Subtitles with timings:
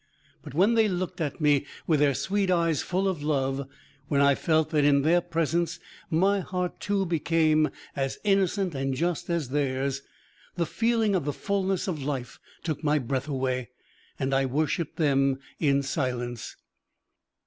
[0.41, 3.67] But when they looked at me with their sweet eyes full of love,
[4.07, 9.29] when I felt that in their presence my heart, too, became as innocent and just
[9.29, 10.01] as theirs,
[10.55, 13.69] the feeling of the fullness of life took my breath away,
[14.17, 16.55] and I worshipped them in silence.